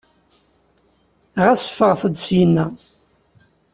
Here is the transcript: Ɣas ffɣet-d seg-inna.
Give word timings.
Ɣas 1.43 1.63
ffɣet-d 1.75 2.15
seg-inna. 2.25 2.65